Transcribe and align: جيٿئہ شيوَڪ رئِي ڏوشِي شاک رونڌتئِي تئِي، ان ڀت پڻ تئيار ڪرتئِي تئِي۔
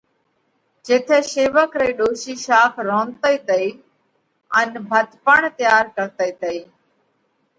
جيٿئہ 0.85 1.17
شيوَڪ 1.31 1.71
رئِي 1.79 1.91
ڏوشِي 1.97 2.33
شاک 2.45 2.73
رونڌتئِي 2.87 3.35
تئِي، 3.47 3.65
ان 4.57 4.69
ڀت 4.89 5.09
پڻ 5.25 5.39
تئيار 5.57 5.85
ڪرتئِي 5.95 6.31
تئِي۔ 6.41 6.59